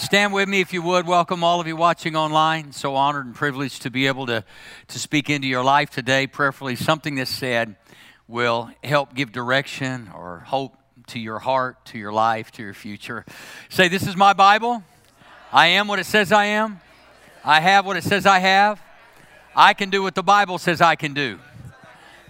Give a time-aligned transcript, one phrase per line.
[0.00, 1.06] Stand with me if you would.
[1.06, 2.72] Welcome all of you watching online.
[2.72, 4.44] So honored and privileged to be able to,
[4.88, 6.26] to speak into your life today.
[6.26, 7.76] Prayerfully, something that's said
[8.26, 10.74] will help give direction or hope
[11.08, 13.26] to your heart, to your life, to your future.
[13.68, 14.82] Say, This is my Bible.
[15.52, 16.80] I am what it says I am.
[17.44, 18.80] I have what it says I have.
[19.54, 21.38] I can do what the Bible says I can do.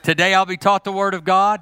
[0.02, 1.60] Today I'll be taught the Word of God,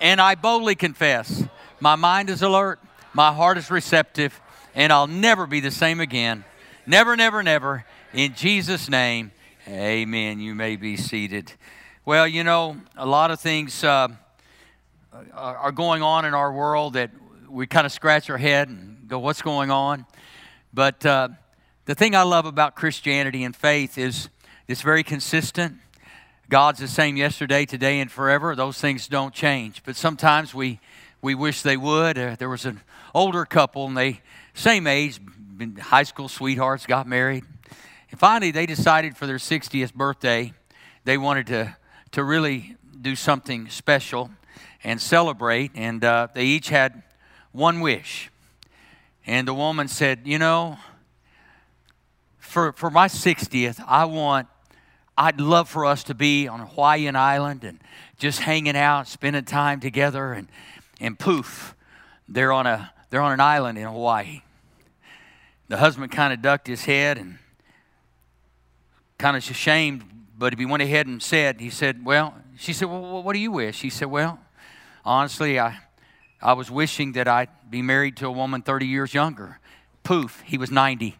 [0.00, 1.44] and I boldly confess
[1.78, 2.80] my mind is alert,
[3.14, 4.40] my heart is receptive
[4.74, 6.44] and I'll never be the same again.
[6.86, 7.84] Never, never, never.
[8.12, 9.32] In Jesus' name,
[9.68, 10.40] amen.
[10.40, 11.52] You may be seated.
[12.04, 14.08] Well, you know, a lot of things uh,
[15.34, 17.10] are going on in our world that
[17.48, 20.06] we kind of scratch our head and go, what's going on?
[20.72, 21.28] But uh,
[21.84, 24.28] the thing I love about Christianity and faith is
[24.68, 25.78] it's very consistent.
[26.48, 28.54] God's the same yesterday, today, and forever.
[28.54, 29.82] Those things don't change.
[29.84, 30.80] But sometimes we,
[31.22, 32.18] we wish they would.
[32.18, 32.80] Uh, there was an
[33.14, 34.20] older couple, and they
[34.60, 35.18] same age,
[35.80, 37.44] high school sweethearts, got married.
[38.10, 40.52] And finally, they decided for their 60th birthday,
[41.04, 41.76] they wanted to,
[42.12, 44.30] to really do something special
[44.84, 45.70] and celebrate.
[45.74, 47.02] And uh, they each had
[47.52, 48.30] one wish.
[49.26, 50.76] And the woman said, You know,
[52.38, 54.46] for, for my 60th, I want,
[55.16, 57.80] I'd love for us to be on Hawaiian island and
[58.18, 60.34] just hanging out, spending time together.
[60.34, 60.48] And,
[61.00, 61.74] and poof,
[62.28, 64.42] they're on a they're on an island in Hawaii.
[65.70, 67.38] The husband kind of ducked his head and
[69.18, 70.02] kind of ashamed,
[70.36, 73.52] but he went ahead and said, he said, well, she said, well, what do you
[73.52, 73.80] wish?
[73.80, 74.40] He said, well,
[75.04, 75.78] honestly, I,
[76.42, 79.60] I was wishing that I'd be married to a woman 30 years younger.
[80.02, 81.16] Poof, he was 90.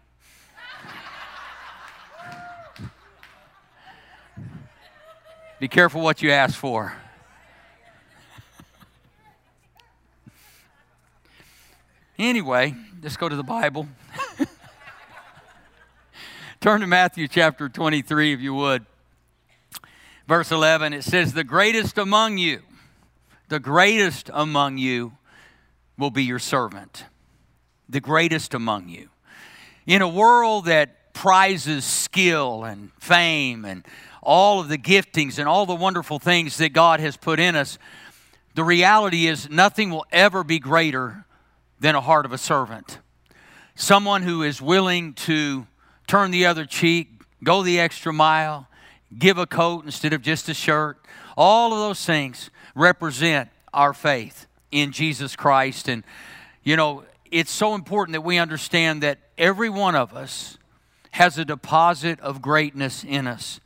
[5.61, 6.93] Be careful what you ask for.
[12.19, 13.87] Anyway, let's go to the Bible.
[16.61, 18.85] Turn to Matthew chapter 23, if you would.
[20.29, 22.61] Verse 11, it says, The greatest among you,
[23.49, 25.13] the greatest among you
[25.97, 27.07] will be your servant.
[27.89, 29.09] The greatest among you.
[29.87, 33.87] In a world that prizes skill and fame and
[34.23, 37.79] all of the giftings and all the wonderful things that God has put in us,
[38.55, 41.25] the reality is nothing will ever be greater
[41.79, 42.99] than a heart of a servant.
[43.75, 45.67] Someone who is willing to
[46.11, 48.67] turn the other cheek, go the extra mile,
[49.17, 50.99] give a coat instead of just a shirt.
[51.37, 55.89] All of those things represent our faith in Jesus Christ.
[55.89, 56.03] And,
[56.65, 60.59] you know, it's so important that we understand that every one of us
[61.13, 63.61] has a deposit of greatness in us.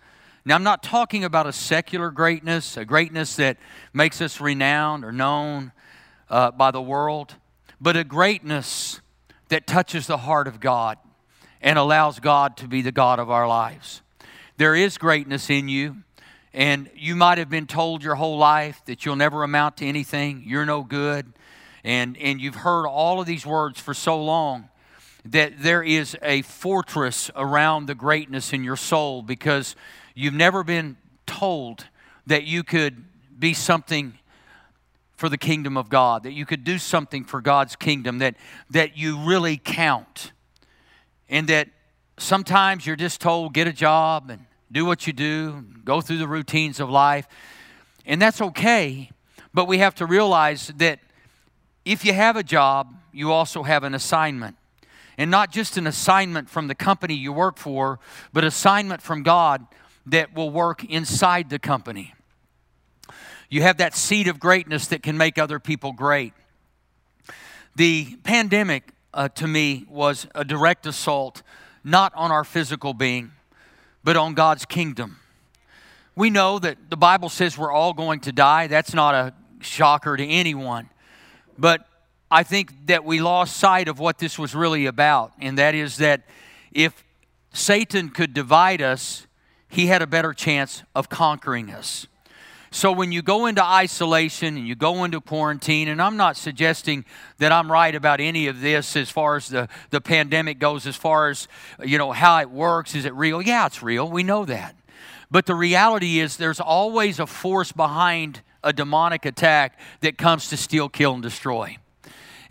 [0.45, 3.57] Now, I'm not talking about a secular greatness, a greatness that
[3.95, 5.73] makes us renowned or known
[6.29, 7.37] uh, by the world
[7.81, 9.01] but a greatness
[9.49, 10.99] that touches the heart of God
[11.65, 14.03] and allows God to be the God of our lives.
[14.59, 15.97] There is greatness in you,
[16.53, 20.45] and you might have been told your whole life that you'll never amount to anything,
[20.47, 21.33] you're no good,
[21.83, 24.69] and, and you've heard all of these words for so long
[25.25, 29.75] that there is a fortress around the greatness in your soul because
[30.15, 31.87] you've never been told
[32.27, 33.03] that you could
[33.39, 34.19] be something
[35.17, 38.35] for the kingdom of God, that you could do something for God's kingdom, that,
[38.69, 40.33] that you really count.
[41.29, 41.69] And that
[42.19, 46.29] sometimes you're just told, get a job and do what you do, go through the
[46.29, 47.27] routines of life.
[48.07, 49.11] And that's okay,
[49.53, 51.01] but we have to realize that
[51.85, 54.57] if you have a job, you also have an assignment.
[55.17, 58.01] And not just an assignment from the company you work for,
[58.33, 59.65] but assignment from God
[60.07, 62.15] that will work inside the company.
[63.49, 66.33] You have that seed of greatness that can make other people great.
[67.77, 71.43] The pandemic, uh, to me, was a direct assault
[71.83, 73.33] not on our physical being,
[74.03, 75.19] but on God's kingdom.
[76.17, 78.67] We know that the Bible says we're all going to die.
[78.67, 80.91] That's not a shocker to anyone.
[81.59, 81.87] But
[82.31, 85.99] I think that we lost sight of what this was really about, and that is
[85.99, 86.23] that
[86.73, 87.05] if
[87.53, 89.27] Satan could divide us,
[89.69, 92.07] he had a better chance of conquering us.
[92.75, 97.05] So when you go into isolation and you go into quarantine, and I'm not suggesting
[97.39, 100.97] that I'm right about any of this as far as the, the pandemic goes, as
[100.97, 101.47] far as
[101.85, 103.41] you know how it works, is it real?
[103.41, 104.11] Yeah, it's real.
[104.11, 104.75] We know that.
[105.31, 110.57] But the reality is there's always a force behind a demonic attack that comes to
[110.57, 111.77] steal, kill, and destroy.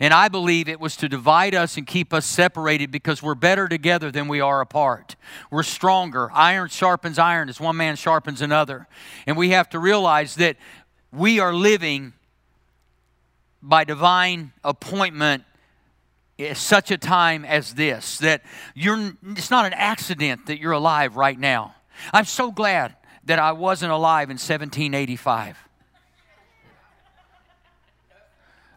[0.00, 3.68] And I believe it was to divide us and keep us separated because we're better
[3.68, 5.16] together than we are apart.
[5.50, 6.30] We're stronger.
[6.32, 8.88] Iron sharpens iron as one man sharpens another.
[9.26, 10.56] And we have to realize that
[11.12, 12.12] we are living
[13.62, 15.44] by divine appointment
[16.38, 18.42] at such a time as this that
[18.74, 21.74] you're it's not an accident that you're alive right now.
[22.12, 25.63] I'm so glad that I wasn't alive in 1785.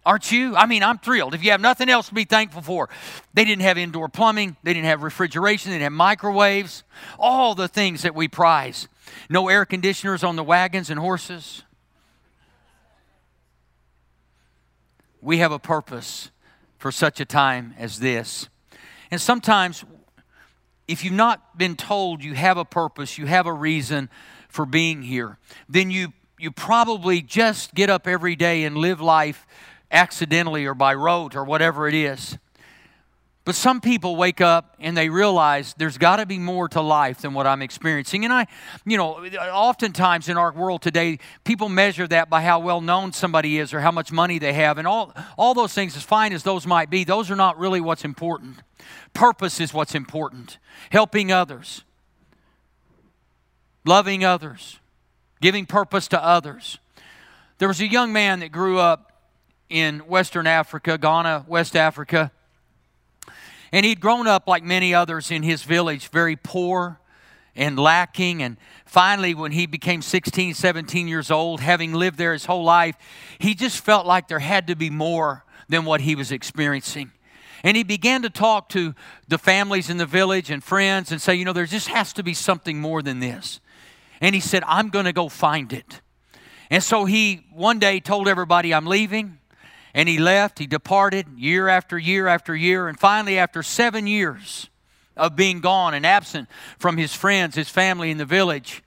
[0.08, 0.56] Aren't you?
[0.56, 1.34] I mean, I'm thrilled.
[1.34, 2.88] If you have nothing else to be thankful for,
[3.34, 6.86] they didn't have indoor plumbing, they didn't have refrigeration, they didn't have microwaves,
[7.20, 8.88] all the things that we prize.
[9.30, 11.64] No air conditioners on the wagons and horses.
[15.20, 16.32] We have a purpose
[16.78, 18.48] for such a time as this.
[19.12, 19.84] And sometimes,
[20.88, 24.10] if you've not been told you have a purpose, you have a reason
[24.48, 25.38] for being here,
[25.68, 29.46] then you, you probably just get up every day and live life
[29.92, 32.38] accidentally or by rote or whatever it is.
[33.48, 37.22] But some people wake up and they realize there's got to be more to life
[37.22, 38.26] than what I'm experiencing.
[38.26, 38.46] And I,
[38.86, 43.58] you know, oftentimes in our world today, people measure that by how well known somebody
[43.58, 44.78] is or how much money they have.
[44.78, 47.80] And all, all those things, as fine as those might be, those are not really
[47.80, 48.58] what's important.
[49.14, 50.58] Purpose is what's important.
[50.90, 51.86] Helping others,
[53.86, 54.82] loving others,
[55.40, 56.80] giving purpose to others.
[57.60, 59.07] There was a young man that grew up
[59.70, 62.32] in Western Africa, Ghana, West Africa.
[63.72, 67.00] And he'd grown up like many others in his village, very poor
[67.56, 68.42] and lacking.
[68.42, 72.96] And finally, when he became 16, 17 years old, having lived there his whole life,
[73.40, 77.12] he just felt like there had to be more than what he was experiencing.
[77.64, 78.94] And he began to talk to
[79.28, 82.24] the families in the village and friends and say, you know, there just has to
[82.24, 83.60] be something more than this.
[84.22, 86.02] And he said, I'm going to go find it.
[86.70, 89.37] And so he one day told everybody, I'm leaving.
[89.98, 92.88] And he left, he departed year after year after year.
[92.88, 94.70] And finally, after seven years
[95.18, 98.84] of being gone and absent from his friends, his family in the village,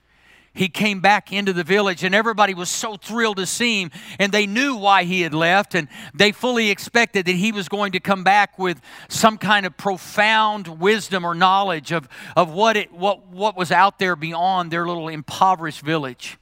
[0.53, 4.31] he came back into the village and everybody was so thrilled to see him and
[4.31, 7.99] they knew why he had left and they fully expected that he was going to
[7.99, 8.79] come back with
[9.09, 13.99] some kind of profound wisdom or knowledge of, of what, it, what, what was out
[13.99, 16.37] there beyond their little impoverished village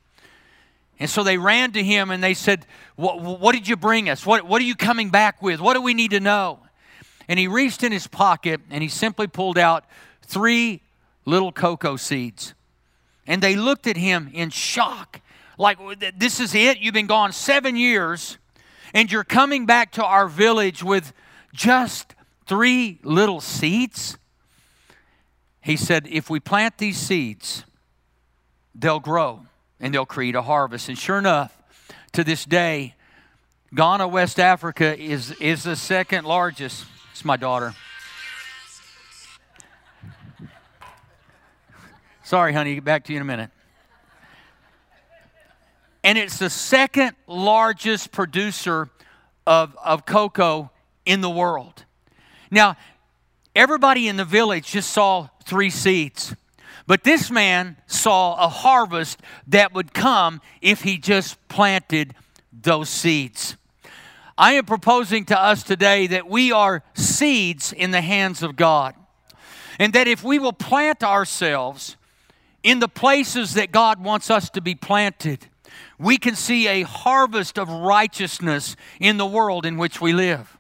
[0.99, 2.65] and so they ran to him and they said,
[2.95, 4.25] What, did you bring us?
[4.25, 5.61] What, what are you coming back with?
[5.61, 6.59] What do we need to know?
[7.29, 9.85] And he reached in his pocket and he simply pulled out
[10.21, 10.81] three
[11.25, 12.53] little cocoa seeds.
[13.25, 15.21] And they looked at him in shock.
[15.57, 15.77] Like,
[16.17, 16.79] this is it?
[16.79, 18.37] You've been gone seven years
[18.93, 21.13] and you're coming back to our village with
[21.53, 22.13] just
[22.45, 24.17] three little seeds?
[25.61, 27.63] He said, If we plant these seeds,
[28.75, 29.45] they'll grow
[29.79, 30.89] and they'll create a harvest.
[30.89, 31.57] And sure enough,
[32.13, 32.95] to this day,
[33.73, 36.85] Ghana, West Africa is, is the second largest.
[37.11, 37.73] It's my daughter.
[42.23, 43.49] Sorry, honey, get back to you in a minute.
[46.03, 48.89] And it's the second largest producer
[49.45, 50.71] of, of cocoa
[51.05, 51.85] in the world.
[52.51, 52.77] Now,
[53.55, 56.35] everybody in the village just saw three seeds.
[56.89, 62.15] But this man saw a harvest that would come if he just planted
[62.51, 63.57] those seeds.
[64.35, 68.95] I am proposing to us today that we are seeds in the hands of God.
[69.77, 71.95] And that if we will plant ourselves
[72.63, 75.45] in the places that God wants us to be planted,
[75.99, 80.57] we can see a harvest of righteousness in the world in which we live.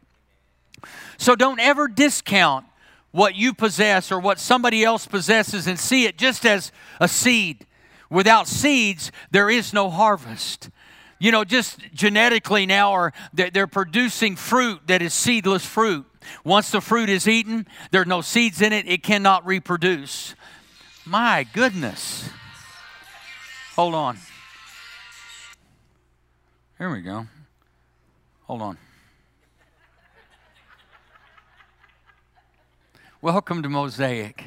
[1.17, 2.67] So don't ever discount
[3.11, 7.65] what you possess or what somebody else possesses and see it just as a seed.
[8.09, 10.69] Without seeds, there is no harvest.
[11.19, 16.05] You know, just genetically now, or they're producing fruit that is seedless fruit.
[16.43, 20.35] Once the fruit is eaten, there are no seeds in it, it cannot reproduce.
[21.05, 22.29] My goodness.
[23.75, 24.17] Hold on.
[26.77, 27.27] Here we go.
[28.43, 28.77] Hold on.
[33.21, 34.45] Welcome to Mosaic.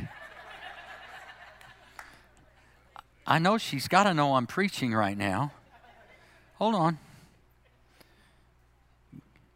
[3.27, 5.53] I know she's got to know I'm preaching right now.
[6.55, 6.99] Hold on.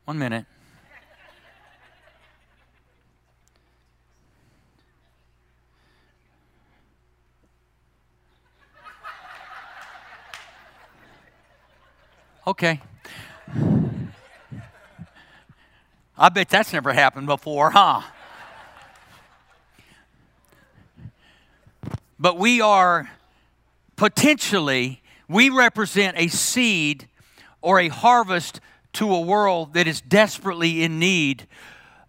[0.05, 0.45] One minute.
[12.47, 12.83] Okay.
[16.19, 18.03] I bet that's never happened before, huh?
[22.19, 23.11] But we are
[23.97, 27.09] potentially, we represent a seed
[27.61, 28.61] or a harvest
[28.95, 31.47] to a world that is desperately in need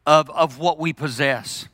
[0.06, 1.68] of, of what we possess.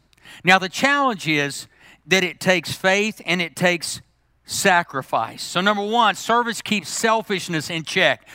[0.43, 1.67] Now, the challenge is
[2.07, 4.01] that it takes faith and it takes
[4.45, 5.41] sacrifice.
[5.43, 8.27] So, number one, service keeps selfishness in check.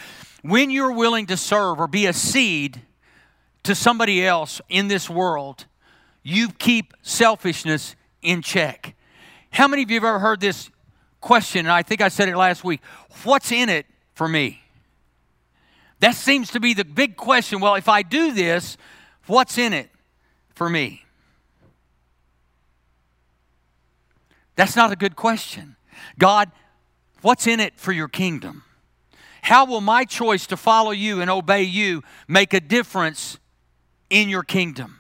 [0.43, 2.83] When you're willing to serve or be a seed
[3.65, 5.67] to somebody else in this world,
[6.23, 8.95] you keep selfishness in check.
[9.51, 10.71] How many of you have ever heard this
[11.21, 11.67] question?
[11.67, 12.81] And I think I said it last week
[13.25, 14.61] What's in it for me?
[16.01, 17.61] That seems to be the big question.
[17.61, 18.77] Well, if I do this,
[19.27, 19.91] what's in it
[20.55, 21.05] for me?
[24.55, 25.77] That's not a good question.
[26.19, 26.51] God,
[27.23, 28.65] what's in it for your kingdom?
[29.43, 33.39] How will my choice to follow you and obey you make a difference
[34.11, 34.98] in your kingdom?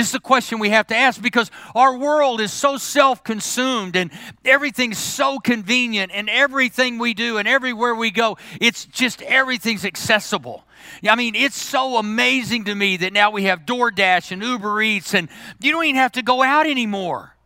[0.00, 3.96] This is a question we have to ask because our world is so self consumed
[3.96, 4.10] and
[4.46, 10.64] everything's so convenient and everything we do and everywhere we go, it's just everything's accessible.
[11.06, 15.12] I mean, it's so amazing to me that now we have DoorDash and Uber Eats
[15.12, 15.28] and
[15.60, 17.36] you don't even have to go out anymore.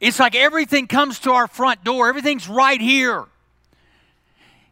[0.00, 3.26] It's like everything comes to our front door, everything's right here.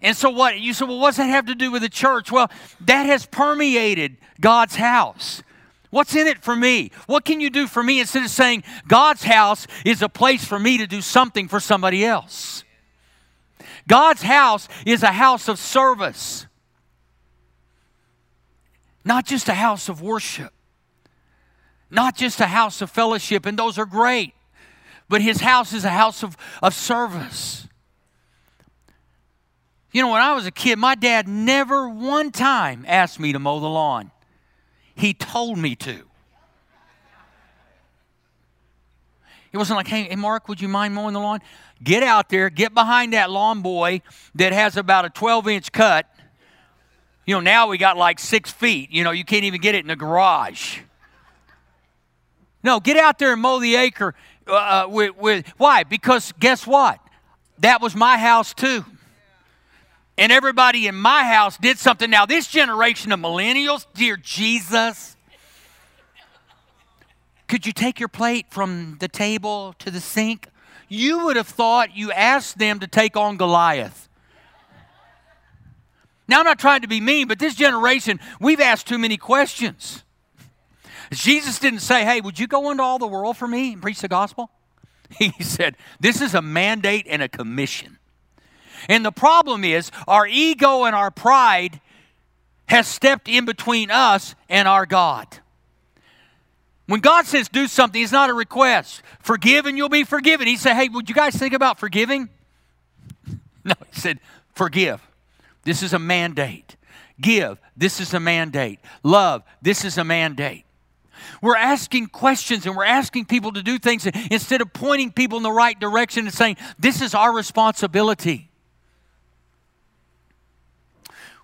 [0.01, 0.59] And so, what?
[0.59, 2.33] You say, well, what's that have to do with the church?
[2.33, 2.51] Well,
[2.87, 5.43] that has permeated God's house.
[5.95, 6.91] What's in it for me?
[7.07, 10.59] What can you do for me instead of saying God's house is a place for
[10.59, 12.65] me to do something for somebody else?
[13.87, 16.49] God's house is a house of service,
[19.05, 20.53] not just a house of worship,
[21.93, 24.35] not just a house of fellowship, and those are great,
[25.09, 27.69] but His house is a house of, of service.
[29.93, 33.39] You know, when I was a kid, my dad never one time asked me to
[33.39, 34.11] mow the lawn.
[34.95, 36.05] He told me to.
[39.53, 41.41] It wasn't like, hey, Mark, would you mind mowing the lawn?
[41.83, 44.03] Get out there, get behind that lawn boy
[44.35, 46.07] that has about a 12 inch cut.
[47.25, 48.91] You know, now we got like six feet.
[48.91, 50.81] You know, you can't even get it in the garage.
[52.63, 54.15] No, get out there and mow the acre.
[54.47, 55.85] Uh, uh with, with why?
[55.85, 56.99] Because guess what?
[57.59, 58.85] That was my house too
[60.17, 62.11] and everybody in my house did something.
[62.11, 65.17] Now, this generation of millennials, dear Jesus,
[67.49, 70.49] could you take your plate from the table to the sink?
[70.89, 74.09] You would have thought you asked them to take on Goliath.
[76.27, 80.05] Now, I'm not trying to be mean, but this generation, we've asked too many questions.
[81.13, 84.01] Jesus didn't say, Hey, would you go into all the world for me and preach
[84.01, 84.51] the gospel?
[85.19, 87.99] He said, This is a mandate and a commission.
[88.89, 91.81] And the problem is, our ego and our pride
[92.67, 95.29] has stepped in between us and our God.
[96.87, 99.03] When God says do something, it's not a request.
[99.21, 100.47] Forgive and you'll be forgiven.
[100.47, 102.29] He said, Hey, would you guys think about forgiving?
[103.67, 104.21] No, he said,
[104.55, 105.01] Forgive.
[105.63, 106.77] This is a mandate.
[107.19, 107.59] Give.
[107.75, 108.79] This is a mandate.
[109.03, 109.43] Love.
[109.63, 110.67] This is a mandate.
[111.41, 115.43] We're asking questions and we're asking people to do things instead of pointing people in
[115.43, 118.51] the right direction and saying, This is our responsibility.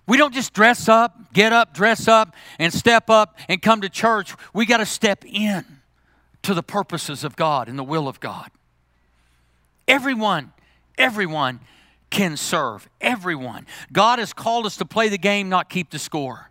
[0.07, 3.89] We don't just dress up, get up, dress up, and step up and come to
[3.89, 4.35] church.
[4.53, 5.63] We got to step in
[6.43, 8.49] to the purposes of God and the will of God.
[9.87, 10.53] Everyone,
[10.97, 11.59] everyone
[12.09, 12.89] can serve.
[12.99, 13.67] Everyone.
[13.91, 16.49] God has called us to play the game, not keep the score.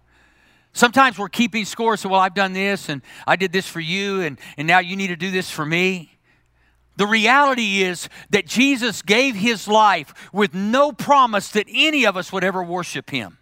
[0.72, 4.22] Sometimes we're keeping score, so, well, I've done this and I did this for you,
[4.22, 6.16] and, and now you need to do this for me.
[6.96, 12.32] The reality is that Jesus gave his life with no promise that any of us
[12.32, 13.38] would ever worship him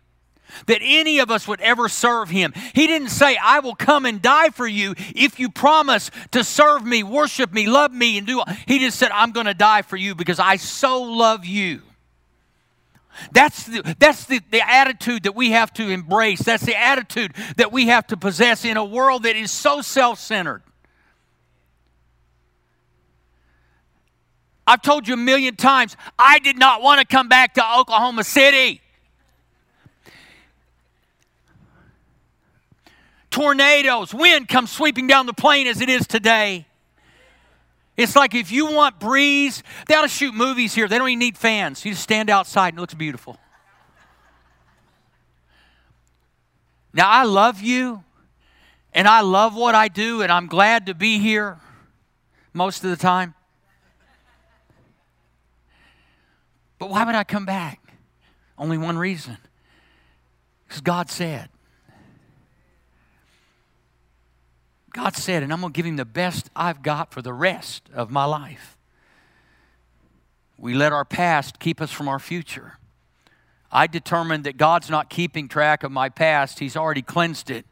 [0.66, 2.52] that any of us would ever serve him.
[2.74, 6.84] He didn't say, I will come and die for you if you promise to serve
[6.84, 8.42] me, worship me, love me, and do.
[8.66, 11.82] He just said, I'm going to die for you because I so love you.
[13.32, 16.40] That's, the, that's the, the attitude that we have to embrace.
[16.40, 20.20] That's the attitude that we have to possess in a world that is so self
[20.20, 20.62] centered.
[24.66, 28.22] I've told you a million times, I did not want to come back to Oklahoma
[28.22, 28.82] City.
[33.30, 36.66] Tornadoes, wind comes sweeping down the plain as it is today.
[37.96, 40.86] It's like if you want breeze, they ought to shoot movies here.
[40.86, 41.84] They don't even need fans.
[41.84, 43.38] You just stand outside and it looks beautiful.
[46.92, 48.04] Now, I love you
[48.92, 51.58] and I love what I do, and I'm glad to be here
[52.52, 53.34] most of the time.
[56.78, 57.80] But why would I come back?
[58.56, 59.36] Only one reason.
[60.66, 61.48] Because God said.
[64.98, 67.88] God said, and I'm going to give him the best I've got for the rest
[67.94, 68.76] of my life.
[70.58, 72.78] We let our past keep us from our future.
[73.70, 77.64] I determined that God's not keeping track of my past, He's already cleansed it.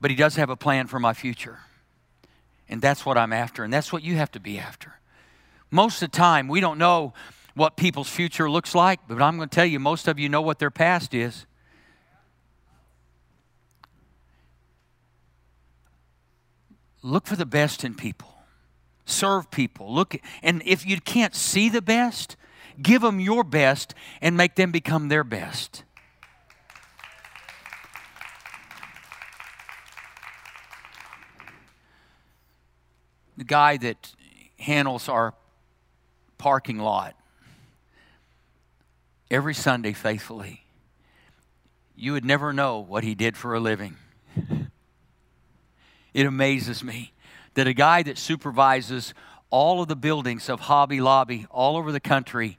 [0.00, 1.58] But He does have a plan for my future.
[2.68, 5.00] And that's what I'm after, and that's what you have to be after.
[5.68, 7.12] Most of the time, we don't know
[7.54, 10.42] what people's future looks like, but I'm going to tell you, most of you know
[10.42, 11.44] what their past is.
[17.02, 18.34] Look for the best in people.
[19.04, 19.92] Serve people.
[19.92, 22.36] Look, and if you can't see the best,
[22.82, 25.84] give them your best and make them become their best.
[33.36, 34.14] The guy that
[34.58, 35.32] handles our
[36.38, 37.14] parking lot
[39.30, 40.64] every Sunday faithfully,
[41.94, 43.96] you would never know what he did for a living.
[46.18, 47.12] It amazes me
[47.54, 49.14] that a guy that supervises
[49.50, 52.58] all of the buildings of Hobby Lobby all over the country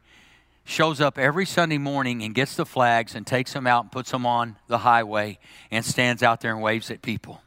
[0.64, 4.12] shows up every Sunday morning and gets the flags and takes them out and puts
[4.12, 5.40] them on the highway
[5.72, 7.42] and stands out there and waves at people.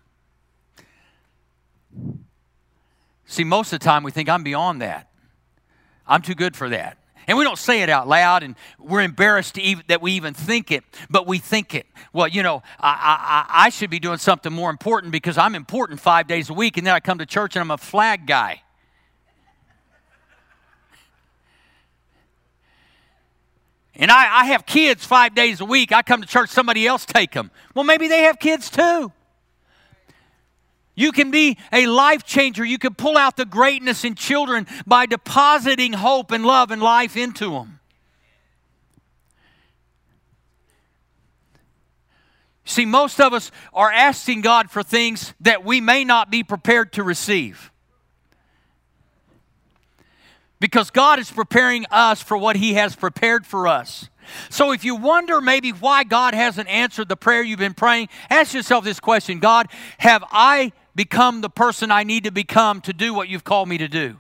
[3.24, 5.08] See, most of the time we think I'm beyond that.
[6.06, 6.98] I'm too good for that.
[7.26, 10.70] And we don't say it out loud, and we're embarrassed even, that we even think
[10.70, 11.86] it, but we think it.
[12.12, 16.00] Well, you know, I, I, I should be doing something more important because I'm important
[16.00, 18.62] five days a week, and then I come to church and I'm a flag guy.
[23.94, 25.92] And I, I have kids five days a week.
[25.92, 27.50] I come to church, somebody else take them.
[27.74, 29.12] Well, maybe they have kids too.
[30.94, 32.64] You can be a life changer.
[32.64, 37.16] You can pull out the greatness in children by depositing hope and love and life
[37.16, 37.80] into them.
[42.64, 46.92] See, most of us are asking God for things that we may not be prepared
[46.92, 47.70] to receive.
[50.60, 54.08] Because God is preparing us for what He has prepared for us.
[54.48, 58.54] So if you wonder maybe why God hasn't answered the prayer you've been praying, ask
[58.54, 63.14] yourself this question God, have I become the person I need to become to do
[63.14, 64.16] what you've called me to do.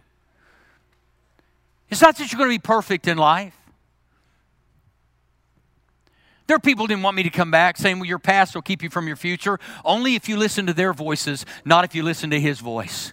[1.90, 3.56] It's not that you're going to be perfect in life.
[6.46, 8.62] There are people who didn't want me to come back saying, well, your past will
[8.62, 9.58] keep you from your future.
[9.84, 13.12] Only if you listen to their voices, not if you listen to his voice.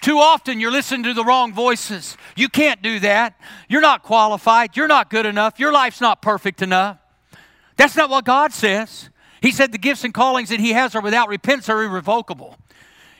[0.00, 2.18] Too often you're listening to the wrong voices.
[2.36, 3.40] You can't do that.
[3.68, 4.76] You're not qualified.
[4.76, 5.58] You're not good enough.
[5.58, 6.98] Your life's not perfect enough.
[7.76, 9.08] That's not what God says.
[9.44, 12.56] He said the gifts and callings that He has are without repentance are irrevocable.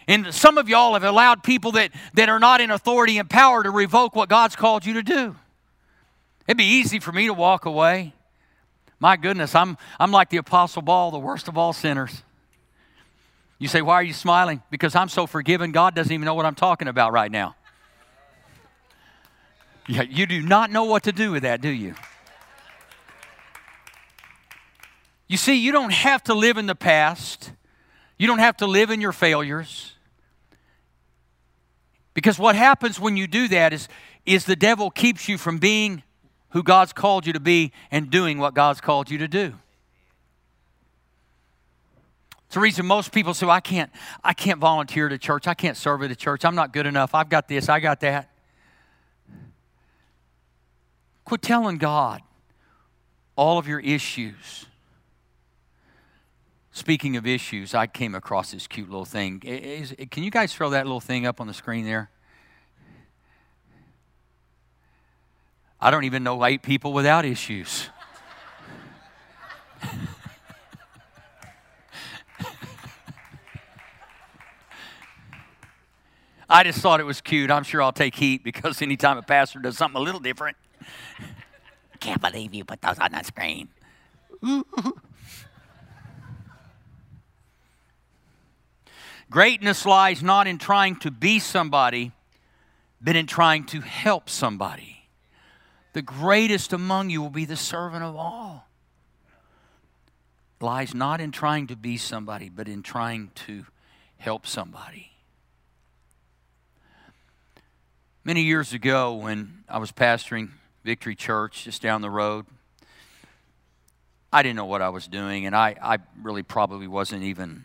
[0.08, 3.62] And some of y'all have allowed people that, that are not in authority and power
[3.62, 5.36] to revoke what God's called you to do.
[6.48, 8.14] It'd be easy for me to walk away.
[8.98, 12.22] My goodness, I'm, I'm like the Apostle Paul, the worst of all sinners.
[13.58, 14.62] You say, Why are you smiling?
[14.70, 17.54] Because I'm so forgiven, God doesn't even know what I'm talking about right now.
[19.86, 21.94] Yeah, you do not know what to do with that, do you?
[25.26, 27.52] You see, you don't have to live in the past,
[28.18, 29.92] you don't have to live in your failures.
[32.12, 33.88] Because what happens when you do that is,
[34.24, 36.04] is the devil keeps you from being
[36.50, 39.54] who God's called you to be and doing what God's called you to do.
[42.46, 43.90] It's the reason most people say, well, I can't,
[44.22, 45.48] I can't volunteer at church.
[45.48, 46.44] I can't serve at a church.
[46.44, 47.12] I'm not good enough.
[47.12, 48.30] I've got this, I got that.
[51.24, 52.22] Quit telling God
[53.34, 54.66] all of your issues.
[56.74, 59.40] Speaking of issues, I came across this cute little thing.
[59.44, 62.10] Is, can you guys throw that little thing up on the screen there?
[65.80, 67.90] I don't even know eight people without issues.
[76.50, 77.52] I just thought it was cute.
[77.52, 80.56] I'm sure I'll take heat because anytime a pastor does something a little different,
[81.20, 83.68] I can't believe you put those on the screen.
[89.30, 92.12] Greatness lies not in trying to be somebody,
[93.00, 95.08] but in trying to help somebody.
[95.92, 98.68] The greatest among you will be the servant of all.
[100.60, 103.66] Lies not in trying to be somebody, but in trying to
[104.16, 105.10] help somebody.
[108.24, 110.48] Many years ago, when I was pastoring
[110.82, 112.46] Victory Church just down the road,
[114.32, 117.64] I didn't know what I was doing, and I, I really probably wasn't even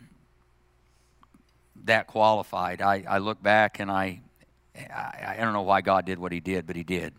[1.84, 2.82] that qualified.
[2.82, 4.20] I, I look back and I
[4.76, 7.12] I, I don't know why God did what He did, but He did.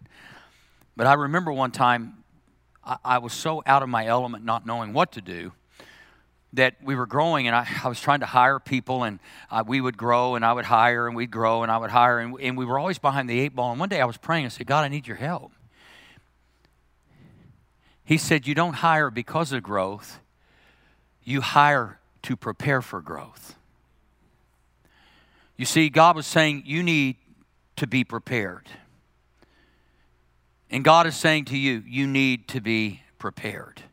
[0.95, 2.23] But I remember one time
[2.83, 5.53] I, I was so out of my element, not knowing what to do,
[6.53, 9.19] that we were growing and I, I was trying to hire people and
[9.49, 12.19] uh, we would grow and I would hire and we'd grow and I would hire
[12.19, 13.71] and, and we were always behind the eight ball.
[13.71, 15.51] And one day I was praying and said, God, I need your help.
[18.03, 20.19] He said, You don't hire because of growth,
[21.23, 23.55] you hire to prepare for growth.
[25.57, 27.17] You see, God was saying, You need
[27.77, 28.69] to be prepared.
[30.69, 33.83] And God is saying to you, You need to be prepared.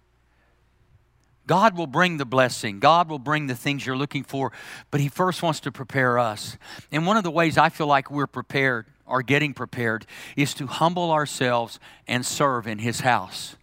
[1.49, 2.79] God will bring the blessing.
[2.79, 4.53] God will bring the things you're looking for,
[4.91, 6.59] but He first wants to prepare us.
[6.93, 10.67] And one of the ways I feel like we're prepared or getting prepared is to
[10.67, 13.57] humble ourselves and serve in His house.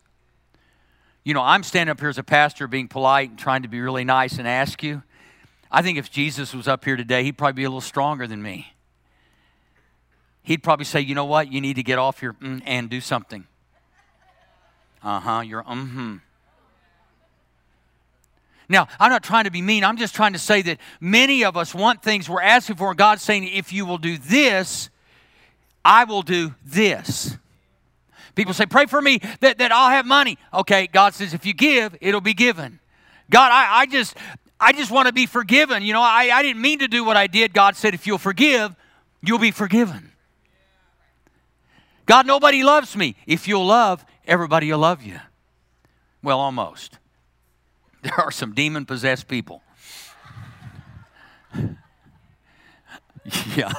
[1.23, 3.79] You know, I'm standing up here as a pastor being polite and trying to be
[3.79, 5.03] really nice and ask you.
[5.75, 8.41] I think if Jesus was up here today, he'd probably be a little stronger than
[8.41, 8.73] me.
[10.41, 13.01] He'd probably say, you know what, you need to get off your mm and do
[13.01, 13.45] something.
[15.03, 16.15] Uh huh, you're mm hmm.
[18.69, 19.83] Now, I'm not trying to be mean.
[19.83, 22.97] I'm just trying to say that many of us want things we're asking for, and
[22.97, 24.89] God's saying, if you will do this,
[25.83, 27.37] I will do this.
[28.33, 30.37] People say, pray for me that, that I'll have money.
[30.53, 32.79] Okay, God says, if you give, it'll be given.
[33.29, 34.15] God, I, I just
[34.65, 35.83] I just want to be forgiven.
[35.83, 37.53] You know, I, I didn't mean to do what I did.
[37.53, 38.75] God said, if you'll forgive,
[39.21, 40.11] you'll be forgiven.
[42.07, 43.15] God, nobody loves me.
[43.27, 45.19] If you'll love, everybody will love you.
[46.23, 46.97] Well, almost.
[48.01, 49.63] There are some demon possessed people.
[53.55, 53.73] yeah.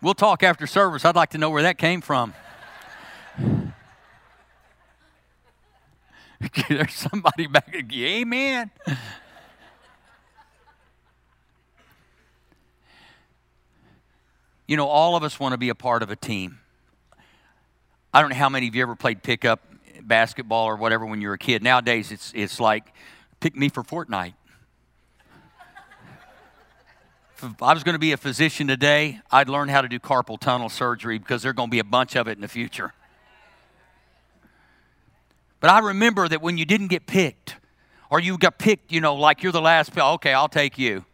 [0.00, 1.04] We'll talk after service.
[1.04, 2.32] I'd like to know where that came from.
[6.68, 8.04] There's somebody back again.
[8.06, 8.70] Amen.
[14.66, 16.58] You know, all of us want to be a part of a team.
[18.12, 19.60] I don't know how many of you ever played pickup
[20.02, 21.62] basketball or whatever when you were a kid.
[21.62, 22.84] Nowadays, it's, it's like,
[23.40, 24.34] pick me for Fortnite.
[27.42, 30.38] if I was going to be a physician today, I'd learn how to do carpal
[30.38, 32.94] tunnel surgery because there's going to be a bunch of it in the future.
[35.64, 37.56] But I remember that when you didn't get picked,
[38.10, 41.06] or you got picked, you know, like you're the last, okay, I'll take you.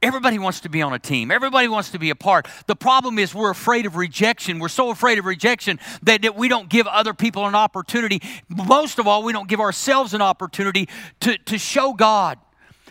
[0.00, 1.32] Everybody wants to be on a team.
[1.32, 2.46] Everybody wants to be a part.
[2.68, 4.60] The problem is we're afraid of rejection.
[4.60, 8.22] We're so afraid of rejection that, that we don't give other people an opportunity.
[8.48, 12.38] Most of all, we don't give ourselves an opportunity to, to show God.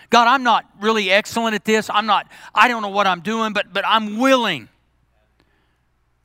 [0.09, 1.89] God, I'm not really excellent at this.
[1.89, 4.67] I'm not, I don't know what I'm doing, but, but I'm willing.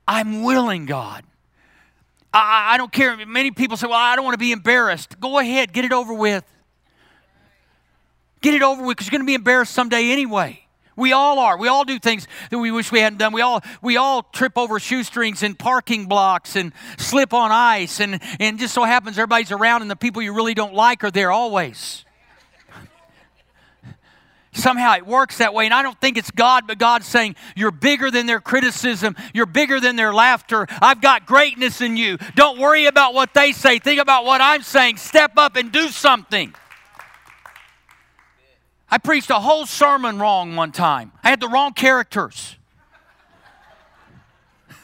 [0.09, 1.22] I'm willing, God.
[2.32, 3.16] I, I don't care.
[3.26, 5.18] Many people say, well, I don't want to be embarrassed.
[5.20, 6.44] Go ahead, get it over with.
[8.40, 10.60] Get it over with because you're going to be embarrassed someday anyway.
[10.96, 11.56] We all are.
[11.56, 13.32] We all do things that we wish we hadn't done.
[13.32, 18.20] We all we all trip over shoestrings and parking blocks and slip on ice and
[18.38, 21.30] and just so happens everybody's around and the people you really don't like are there
[21.30, 22.04] always.
[24.52, 25.64] Somehow it works that way.
[25.64, 29.14] And I don't think it's God, but God's saying, You're bigger than their criticism.
[29.32, 30.66] You're bigger than their laughter.
[30.82, 32.18] I've got greatness in you.
[32.34, 33.78] Don't worry about what they say.
[33.78, 34.96] Think about what I'm saying.
[34.96, 36.52] Step up and do something.
[38.90, 41.12] I preached a whole sermon wrong one time.
[41.22, 42.56] I had the wrong characters.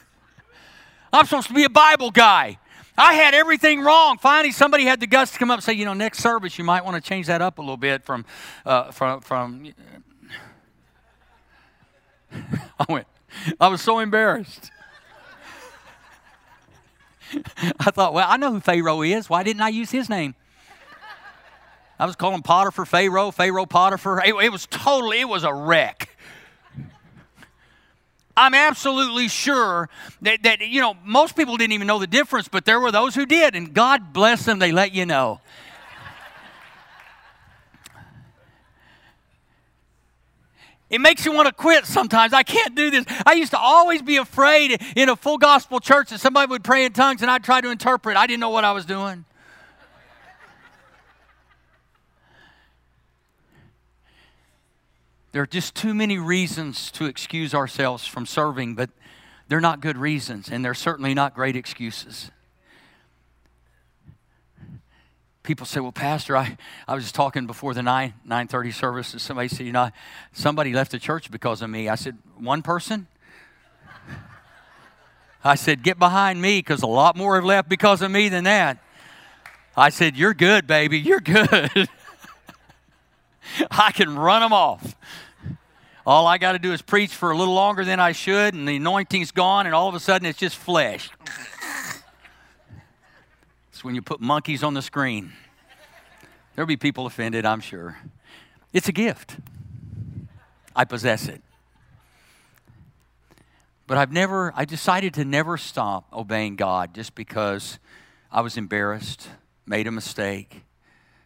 [1.13, 2.59] I'm supposed to be a Bible guy.
[2.99, 4.19] I had everything wrong.
[4.19, 6.65] Finally, somebody had the guts to come up and say, you know, next service you
[6.65, 8.25] might want to change that up a little bit from,
[8.65, 9.73] uh, from, from.
[12.33, 13.07] I went.
[13.61, 14.71] I was so embarrassed.
[17.81, 19.29] I thought, well, I know who Pharaoh is.
[19.29, 20.35] Why didn't I use his name?
[21.99, 24.23] I was calling Potiphar Pharaoh, Pharaoh Potiphar.
[24.25, 26.16] It, it was totally, it was a wreck.
[28.37, 29.89] I'm absolutely sure
[30.23, 33.15] that, that, you know, most people didn't even know the difference, but there were those
[33.15, 35.41] who did, and God bless them, they let you know.
[40.89, 42.33] It makes you want to quit sometimes.
[42.33, 43.05] I can't do this.
[43.25, 46.85] I used to always be afraid in a full gospel church that somebody would pray
[46.85, 48.17] in tongues and I'd try to interpret.
[48.17, 49.25] I didn't know what I was doing.
[55.37, 58.89] There are just too many reasons to excuse ourselves from serving, but
[59.49, 62.31] they're not good reasons, and they're certainly not great excuses.
[65.43, 66.57] People say, "Well, Pastor, I,
[66.89, 69.91] I was just talking before the nine nine thirty service, and somebody said, you know,
[70.33, 73.07] somebody left the church because of me." I said, "One person."
[75.45, 78.45] I said, "Get behind me, because a lot more have left because of me than
[78.45, 78.79] that."
[79.77, 80.99] I said, "You're good, baby.
[80.99, 81.91] You're good."
[83.71, 84.97] I can run them off.
[86.07, 88.69] All I got to do is preach for a little longer than I should, and
[88.69, 91.11] the anointing's gone, and all of a sudden it's just flesh.
[93.73, 95.33] it's when you put monkeys on the screen.
[96.55, 97.99] There'll be people offended, I'm sure.
[98.73, 99.37] It's a gift.
[100.77, 101.43] I possess it.
[103.89, 107.81] But I've never, I decided to never stop obeying God just because
[108.31, 109.29] I was embarrassed,
[109.67, 110.63] made a mistake.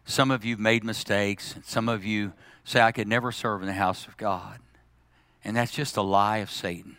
[0.05, 1.53] Some of you made mistakes.
[1.63, 4.59] Some of you say, I could never serve in the house of God.
[5.43, 6.97] And that's just a lie of Satan.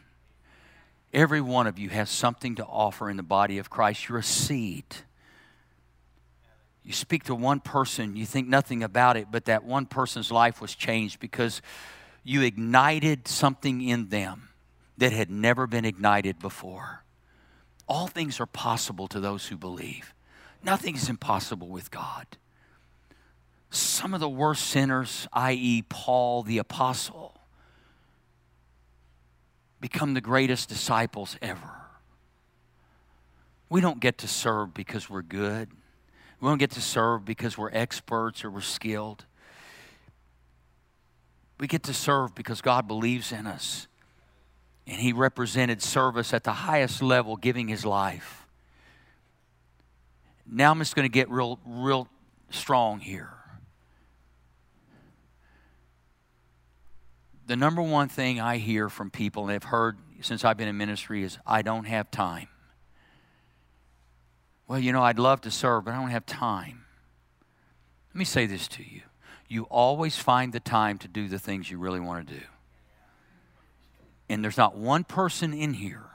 [1.13, 4.09] Every one of you has something to offer in the body of Christ.
[4.09, 4.85] You're a seed.
[6.85, 10.61] You speak to one person, you think nothing about it, but that one person's life
[10.61, 11.63] was changed because
[12.25, 14.49] you ignited something in them
[14.99, 17.05] that had never been ignited before.
[17.87, 20.13] All things are possible to those who believe.
[20.63, 22.27] Nothing is impossible with God.
[23.71, 27.41] Some of the worst sinners, i.e., Paul the Apostle,
[29.83, 31.73] become the greatest disciples ever.
[33.69, 35.69] We don't get to serve because we're good.
[36.41, 39.25] We don't get to serve because we're experts or we're skilled.
[41.59, 43.89] We get to serve because God believes in us
[44.87, 48.47] and he represented service at the highest level, giving his life.
[50.47, 52.09] Now I'm just going to get real, real
[52.51, 53.33] strong here.
[57.53, 60.79] The number one thing I hear from people, and they've heard since I've been in
[60.79, 62.49] ministry, is I don't have time.
[64.67, 66.87] Well, you know, I'd love to serve, but I don't have time.
[68.09, 69.03] Let me say this to you.
[69.49, 72.45] You always find the time to do the things you really want to do.
[74.31, 76.07] And there's not one person in here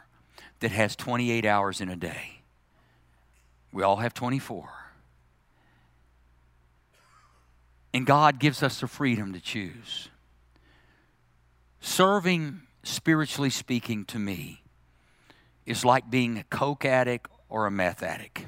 [0.61, 2.41] that has 28 hours in a day.
[3.71, 4.67] We all have 24.
[7.93, 10.09] And God gives us the freedom to choose.
[11.79, 14.63] Serving, spiritually speaking, to me,
[15.65, 18.47] is like being a coke addict or a meth addict.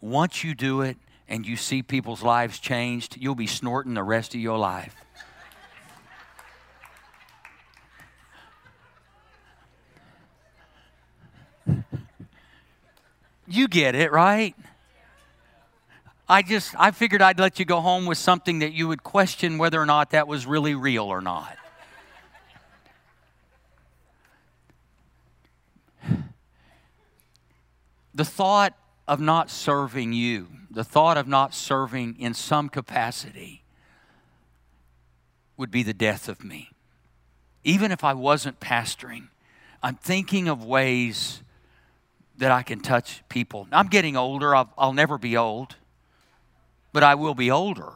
[0.00, 0.96] Once you do it
[1.28, 4.94] and you see people's lives changed, you'll be snorting the rest of your life.
[13.46, 14.54] You get it, right?
[16.28, 19.58] I just, I figured I'd let you go home with something that you would question
[19.58, 21.56] whether or not that was really real or not.
[28.14, 33.62] The thought of not serving you, the thought of not serving in some capacity,
[35.56, 36.70] would be the death of me.
[37.64, 39.28] Even if I wasn't pastoring,
[39.82, 41.42] I'm thinking of ways
[42.38, 43.68] that I can touch people.
[43.70, 44.54] I'm getting older.
[44.54, 45.76] I'll, I'll never be old,
[46.92, 47.92] but I will be older.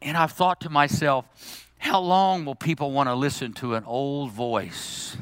[0.00, 4.32] And I've thought to myself, how long will people want to listen to an old
[4.32, 5.16] voice?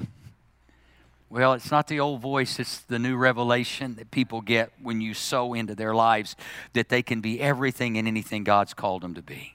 [1.30, 5.14] Well, it's not the old voice, it's the new revelation that people get when you
[5.14, 6.34] sow into their lives
[6.72, 9.54] that they can be everything and anything God's called them to be.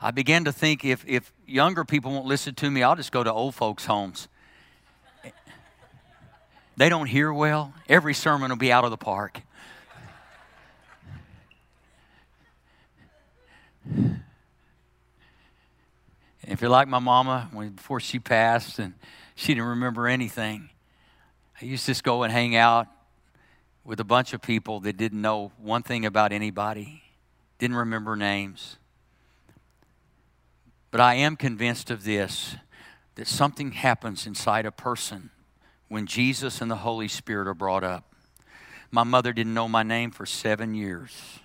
[0.00, 3.24] I began to think if, if younger people won't listen to me, I'll just go
[3.24, 4.28] to old folks' homes
[6.80, 9.42] they don't hear well, every sermon will be out of the park.
[16.42, 18.94] If you're like my mama, when, before she passed and
[19.40, 20.68] she didn't remember anything,
[21.60, 22.88] I used to just go and hang out
[23.84, 27.02] with a bunch of people that didn't know one thing about anybody,
[27.58, 28.76] didn't remember names.
[30.90, 32.56] But I am convinced of this
[33.14, 35.30] that something happens inside a person
[35.88, 38.12] when Jesus and the Holy Spirit are brought up.
[38.90, 41.38] My mother didn't know my name for seven years.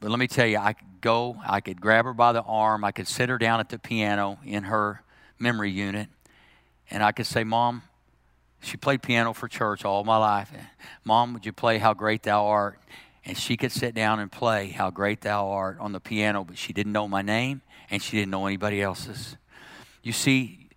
[0.00, 2.82] But let me tell you, I could go, I could grab her by the arm,
[2.82, 5.02] I could sit her down at the piano in her
[5.38, 6.08] memory unit,
[6.90, 7.82] and I could say, Mom,
[8.60, 10.50] she played piano for church all my life.
[11.04, 12.80] Mom, would you play How Great Thou Art?
[13.24, 16.56] And she could sit down and play How Great Thou Art on the piano, but
[16.56, 19.36] she didn't know my name and she didn't know anybody else's.
[20.02, 20.67] You see,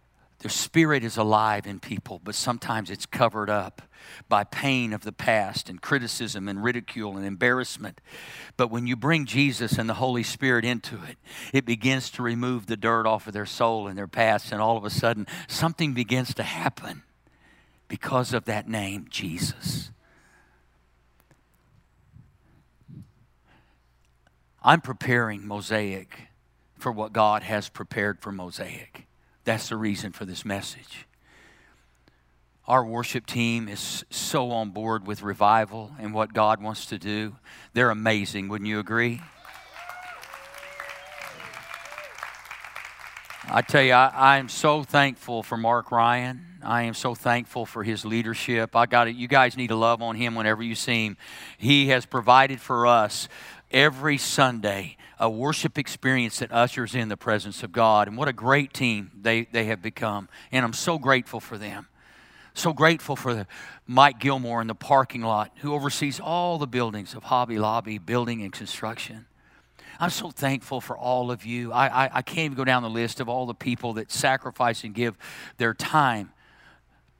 [0.42, 3.84] their spirit is alive in people, but sometimes it's covered up
[4.28, 8.02] by pain of the past and criticism and ridicule and embarrassment.
[8.58, 11.18] But when you bring Jesus and the Holy Spirit into it,
[11.54, 14.78] it begins to remove the dirt off of their soul and their past, and all
[14.78, 17.04] of a sudden, something begins to happen
[17.88, 19.92] because of that name, Jesus.
[24.64, 26.30] I'm preparing Mosaic
[26.80, 29.06] for what God has prepared for Mosaic.
[29.44, 31.08] That's the reason for this message.
[32.68, 37.36] Our worship team is so on board with revival and what God wants to do.
[37.74, 39.22] They're amazing, wouldn't you agree?
[43.54, 46.46] I tell you, I, I, am so thankful for Mark Ryan.
[46.64, 48.76] I am so thankful for his leadership.
[48.76, 49.16] I got it.
[49.16, 51.18] You guys need to love on him whenever you see him.
[51.58, 53.28] He has provided for us
[53.72, 58.08] every Sunday a worship experience that ushers in the presence of God.
[58.08, 60.28] And what a great team they, they have become.
[60.52, 61.88] And I'm so grateful for them.
[62.56, 63.46] So grateful for
[63.86, 68.42] Mike Gilmore in the parking lot, who oversees all the buildings of Hobby Lobby, building
[68.42, 69.28] and construction.
[70.00, 71.72] I'm so thankful for all of you.
[71.72, 74.84] I, I, I can't even go down the list of all the people that sacrifice
[74.84, 75.16] and give
[75.58, 76.32] their time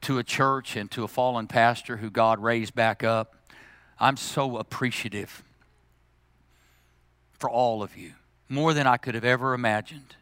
[0.02, 3.36] to a church and to a fallen pastor who God raised back up.
[4.00, 5.44] I'm so appreciative
[7.42, 8.14] for all of you,
[8.48, 10.16] more than I could have ever imagined.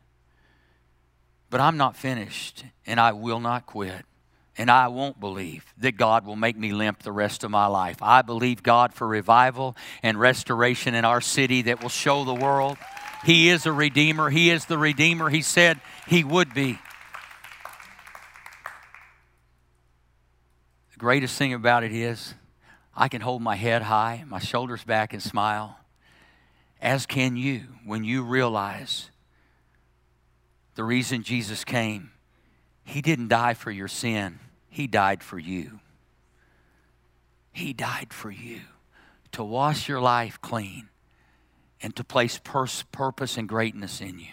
[1.49, 4.05] But I'm not finished, and I will not quit.
[4.57, 7.97] And I won't believe that God will make me limp the rest of my life.
[8.01, 12.77] I believe God for revival and restoration in our city that will show the world
[13.25, 14.29] He is a Redeemer.
[14.29, 16.77] He is the Redeemer He said He would be.
[20.91, 22.33] The greatest thing about it is
[22.93, 25.78] I can hold my head high, my shoulders back, and smile,
[26.81, 29.09] as can you when you realize
[30.75, 32.11] the reason Jesus came.
[32.83, 34.39] He didn't die for your sin,
[34.69, 35.79] He died for you.
[37.51, 38.61] He died for you
[39.33, 40.87] to wash your life clean
[41.81, 44.27] and to place pers- purpose and greatness in you.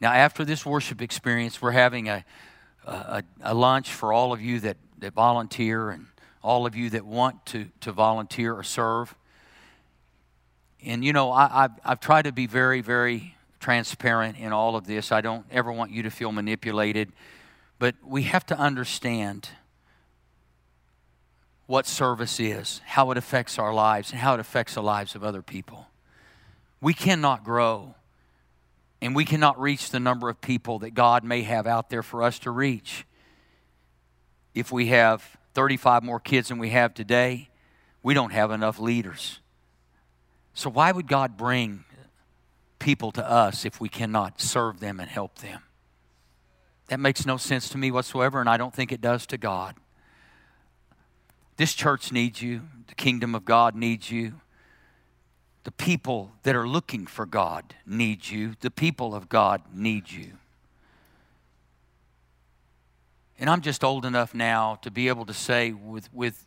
[0.00, 2.24] Now, after this worship experience, we're having a,
[2.84, 6.06] a, a lunch for all of you that that volunteer and
[6.42, 9.14] all of you that want to, to volunteer or serve.
[10.84, 14.86] And you know, I, have I've tried to be very, very transparent in all of
[14.86, 15.10] this.
[15.10, 17.12] I don't ever want you to feel manipulated,
[17.78, 19.48] but we have to understand
[21.66, 25.24] what service is, how it affects our lives, and how it affects the lives of
[25.24, 25.88] other people.
[26.80, 27.94] We cannot grow
[29.02, 32.22] and we cannot reach the number of people that God may have out there for
[32.22, 33.04] us to reach
[34.56, 37.50] if we have 35 more kids than we have today,
[38.02, 39.40] we don't have enough leaders.
[40.56, 41.84] So, why would God bring
[42.78, 45.60] people to us if we cannot serve them and help them?
[46.88, 49.74] That makes no sense to me whatsoever, and I don't think it does to God.
[51.58, 54.40] This church needs you, the kingdom of God needs you.
[55.64, 58.54] The people that are looking for God need you.
[58.60, 60.38] The people of God need you.
[63.38, 66.46] And I'm just old enough now to be able to say with, with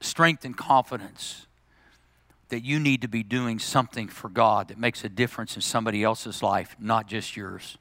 [0.00, 1.46] strength and confidence
[2.48, 6.02] that you need to be doing something for God that makes a difference in somebody
[6.02, 7.76] else's life, not just yours.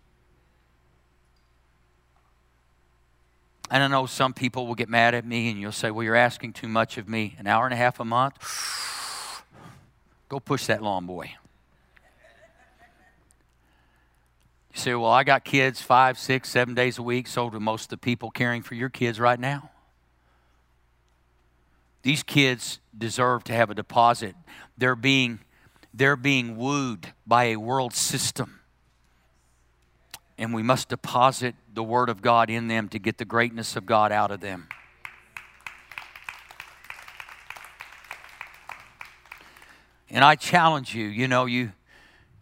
[3.70, 6.16] And I know some people will get mad at me and you'll say, Well, you're
[6.16, 7.36] asking too much of me.
[7.38, 8.36] An hour and a half a month?
[10.30, 11.32] Go push that lawn boy.
[14.74, 17.28] You say, well, I got kids five, six, seven days a week.
[17.28, 19.72] So do most of the people caring for your kids right now.
[22.08, 24.34] These kids deserve to have a deposit.
[24.78, 25.42] They're being,
[25.94, 28.62] they're being wooed by a world system.
[30.38, 33.86] And we must deposit the Word of God in them to get the greatness of
[33.86, 34.70] God out of them.
[40.10, 41.74] And I challenge you, you know, you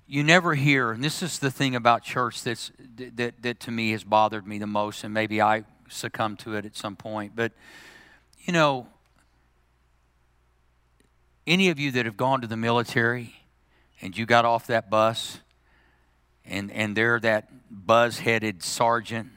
[0.06, 2.72] you never hear, and this is the thing about church that's,
[3.16, 6.68] that, that to me has bothered me the most, and maybe I succumb to it
[6.68, 7.36] at some point.
[7.36, 7.52] But,
[8.42, 8.86] you know,
[11.48, 13.36] any of you that have gone to the military
[14.02, 15.40] and you got off that bus
[16.46, 19.30] and, and there that buzz headed sergeant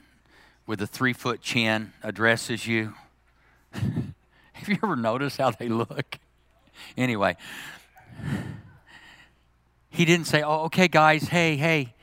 [0.67, 2.95] with a three foot chin addresses you.
[3.73, 6.19] have you ever noticed how they look?
[6.97, 7.37] Anyway
[9.91, 11.95] he didn't say, Oh, okay, guys, hey, hey,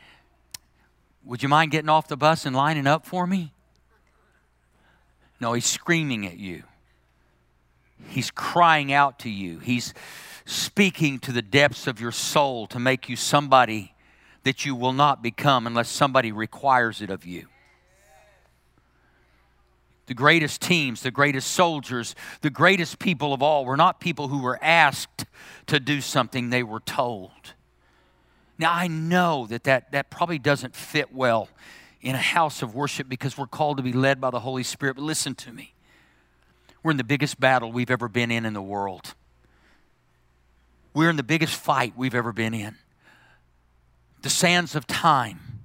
[1.24, 3.52] would you mind getting off the bus and lining up for me?
[5.40, 6.64] No, he's screaming at you.
[8.08, 9.60] He's crying out to you.
[9.60, 9.94] He's
[10.46, 13.94] speaking to the depths of your soul to make you somebody
[14.44, 17.48] that you will not become unless somebody requires it of you.
[20.06, 24.40] The greatest teams, the greatest soldiers, the greatest people of all were not people who
[24.40, 25.26] were asked
[25.66, 27.32] to do something, they were told.
[28.58, 31.50] Now, I know that, that that probably doesn't fit well
[32.02, 34.96] in a house of worship because we're called to be led by the Holy Spirit.
[34.96, 35.75] But listen to me.
[36.86, 39.16] We're in the biggest battle we've ever been in in the world.
[40.94, 42.76] We're in the biggest fight we've ever been in.
[44.22, 45.64] The sands of time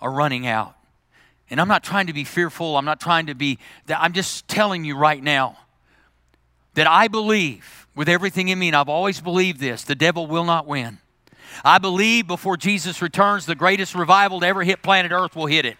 [0.00, 0.74] are running out.
[1.50, 2.78] And I'm not trying to be fearful.
[2.78, 3.58] I'm not trying to be,
[3.88, 4.00] that.
[4.00, 5.58] I'm just telling you right now
[6.72, 10.44] that I believe with everything in me, and I've always believed this the devil will
[10.44, 10.96] not win.
[11.62, 15.66] I believe before Jesus returns, the greatest revival to ever hit planet Earth will hit
[15.66, 15.76] it.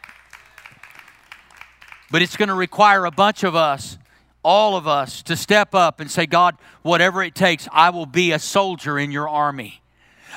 [2.11, 3.97] But it's going to require a bunch of us,
[4.43, 8.33] all of us, to step up and say, God, whatever it takes, I will be
[8.33, 9.83] a soldier in your army.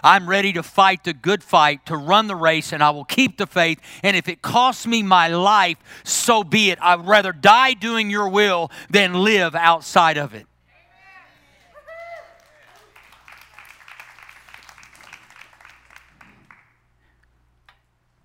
[0.04, 3.38] I'm ready to fight the good fight, to run the race, and I will keep
[3.38, 3.80] the faith.
[4.04, 6.80] And if it costs me my life, so be it.
[6.82, 10.46] I'd rather die doing your will than live outside of it.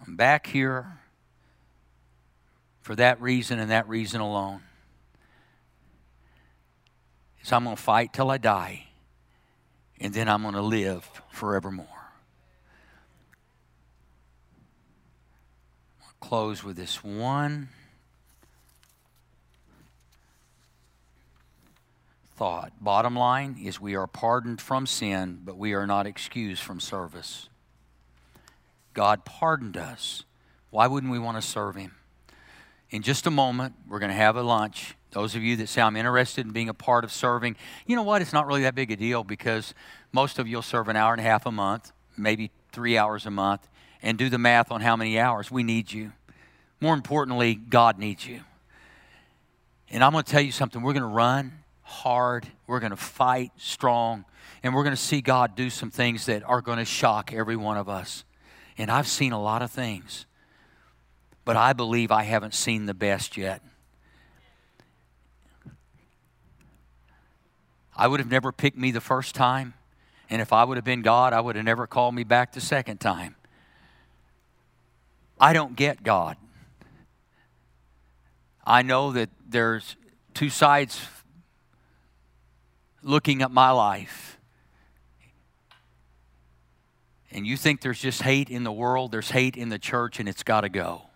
[0.06, 0.98] I'm back here
[2.82, 4.62] for that reason and that reason alone.
[7.50, 8.84] So I'm going to fight till I die
[9.98, 11.84] and then I'm going to live forevermore.
[16.00, 17.70] I'll close with this one
[22.36, 22.72] thought.
[22.80, 27.48] Bottom line is we are pardoned from sin, but we are not excused from service.
[28.94, 30.22] God pardoned us.
[30.70, 31.96] Why wouldn't we want to serve Him?
[32.90, 34.94] In just a moment, we're going to have a lunch.
[35.12, 38.02] Those of you that say, I'm interested in being a part of serving, you know
[38.02, 38.22] what?
[38.22, 39.74] It's not really that big a deal because
[40.12, 43.26] most of you will serve an hour and a half a month, maybe three hours
[43.26, 43.68] a month,
[44.02, 45.50] and do the math on how many hours.
[45.50, 46.12] We need you.
[46.80, 48.40] More importantly, God needs you.
[49.90, 50.82] And I'm going to tell you something.
[50.82, 54.24] We're going to run hard, we're going to fight strong,
[54.62, 57.56] and we're going to see God do some things that are going to shock every
[57.56, 58.24] one of us.
[58.78, 60.24] And I've seen a lot of things,
[61.50, 63.60] but I believe I haven't seen the best yet.
[67.96, 69.74] I would have never picked me the first time.
[70.30, 72.60] And if I would have been God, I would have never called me back the
[72.60, 73.34] second time.
[75.40, 76.36] I don't get God.
[78.64, 79.96] I know that there's
[80.34, 81.04] two sides
[83.02, 84.38] looking at my life.
[87.32, 90.28] And you think there's just hate in the world, there's hate in the church, and
[90.28, 91.09] it's got to go.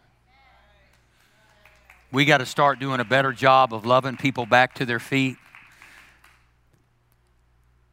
[2.14, 5.36] We got to start doing a better job of loving people back to their feet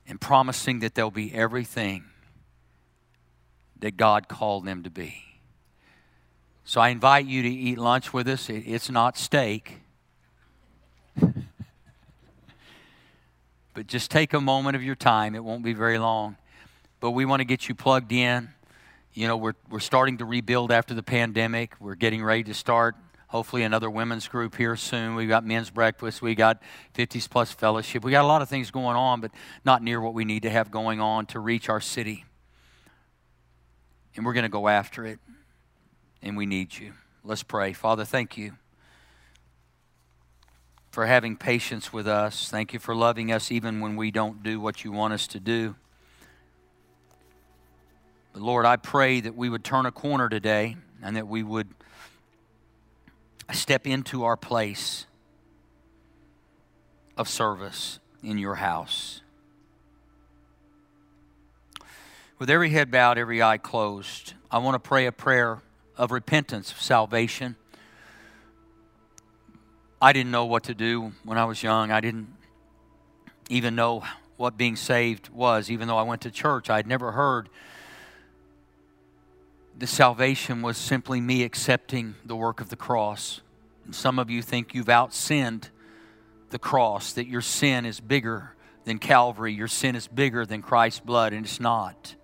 [0.08, 2.04] and promising that they'll be everything
[3.80, 5.24] that God called them to be.
[6.66, 8.48] So I invite you to eat lunch with us.
[8.48, 9.80] It's not steak.
[13.74, 15.34] but just take a moment of your time.
[15.34, 16.38] It won't be very long.
[17.00, 18.50] But we want to get you plugged in.
[19.16, 21.74] You know, we're, we're starting to rebuild after the pandemic.
[21.80, 22.96] We're getting ready to start
[23.32, 25.16] hopefully another women's group here soon.
[25.16, 26.22] We've got men's breakfast.
[26.22, 26.62] We got
[26.96, 28.04] 50s plus fellowship.
[28.04, 29.32] We got a lot of things going on, but
[29.64, 32.26] not near what we need to have going on to reach our city.
[34.18, 35.20] And we're going to go after it.
[36.22, 36.92] And we need you.
[37.24, 37.72] Let's pray.
[37.72, 38.52] Father, thank you
[40.92, 42.50] for having patience with us.
[42.50, 45.40] Thank you for loving us even when we don't do what you want us to
[45.40, 45.76] do.
[48.34, 51.70] But Lord, I pray that we would turn a corner today and that we would
[53.52, 55.06] step into our place
[57.18, 59.22] of service in your house.
[62.40, 65.62] With every head bowed, every eye closed, I want to pray a prayer
[65.96, 67.56] of repentance, of salvation.
[70.02, 71.92] I didn't know what to do when I was young.
[71.92, 72.28] I didn't
[73.50, 74.04] even know
[74.38, 76.70] what being saved was, even though I went to church.
[76.72, 77.50] I'd never heard
[79.78, 83.42] the salvation was simply me accepting the work of the cross.
[83.86, 85.70] And some of you think you've outsinned
[86.50, 91.00] the cross, that your sin is bigger than Calvary, your sin is bigger than Christ's
[91.00, 92.16] blood, and it's not.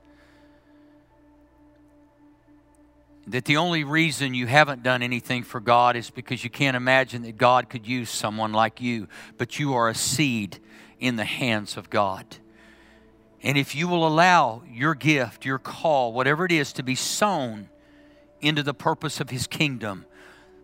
[3.27, 7.23] That the only reason you haven't done anything for God is because you can't imagine
[7.23, 10.59] that God could use someone like you, but you are a seed
[10.99, 12.25] in the hands of God.
[13.43, 17.69] And if you will allow your gift, your call, whatever it is, to be sown
[18.41, 20.05] into the purpose of His kingdom,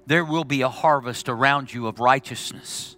[0.05, 2.95] there will be a harvest around you of righteousness.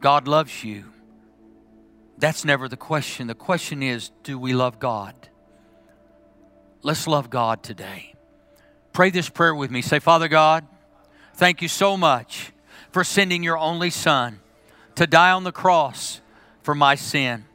[0.00, 0.92] God loves you.
[2.18, 3.28] That's never the question.
[3.28, 5.14] The question is do we love God?
[6.82, 8.14] Let's love God today.
[8.92, 9.82] Pray this prayer with me.
[9.82, 10.66] Say, Father God,
[11.34, 12.52] thank you so much
[12.90, 14.40] for sending your only Son
[14.96, 16.20] to die on the cross
[16.68, 17.46] for my sin.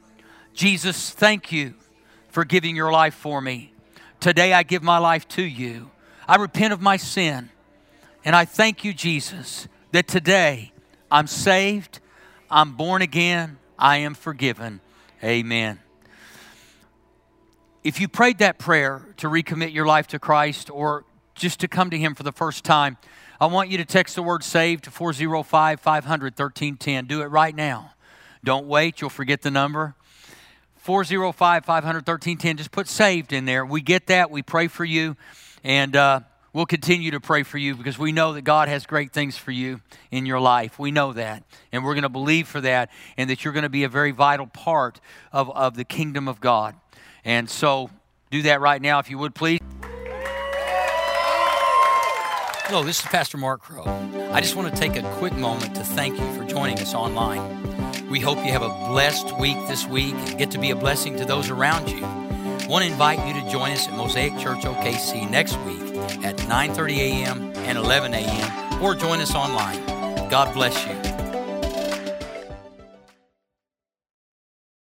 [0.56, 1.76] Jesus, thank you
[2.30, 3.72] for giving your life for me.
[4.20, 5.92] Today I give my life to you.
[6.28, 7.52] I repent of my sin.
[8.26, 10.72] And I thank you, Jesus, that today
[11.12, 12.00] I'm saved,
[12.50, 14.82] I'm born again, I am forgiven.
[15.24, 15.78] Amen.
[17.84, 21.06] If you prayed that prayer to recommit your life to Christ or
[21.36, 22.98] just to come to Him for the first time,
[23.40, 27.06] I want you to text the word SAVE to 405 500 1310.
[27.06, 27.92] Do it right now.
[28.44, 29.96] Don't wait, you'll forget the number.
[30.78, 32.58] 405 500 1310.
[32.58, 33.66] Just put saved in there.
[33.66, 34.30] We get that.
[34.32, 35.16] We pray for you.
[35.64, 36.22] And uh,
[36.52, 39.52] we'll continue to pray for you because we know that God has great things for
[39.52, 39.80] you
[40.12, 40.78] in your life.
[40.78, 41.44] We know that.
[41.72, 44.12] And we're going to believe for that and that you're going to be a very
[44.12, 45.00] vital part
[45.32, 46.76] of, of the kingdom of God.
[47.24, 47.90] And so
[48.30, 49.62] do that right now, if you would, please.
[52.66, 53.84] Hello, this is Pastor Mark Crow.
[54.32, 57.73] I just want to take a quick moment to thank you for joining us online.
[58.14, 61.18] We hope you have a blessed week this week and get to be a blessing
[61.18, 62.06] to those around you.
[62.06, 65.82] I want to invite you to join us at Mosaic Church OKC next week
[66.24, 67.52] at 9:30 a.m.
[67.56, 68.84] and 11 a.m.
[68.84, 69.84] or join us online.
[70.30, 71.13] God bless you.